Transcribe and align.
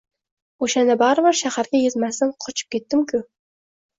O‘shanda 0.67 0.93
baribir 1.01 1.37
shaharga 1.41 1.81
yetmasdan 1.83 2.31
qochib 2.45 2.71
ketdim-ku. 2.77 3.21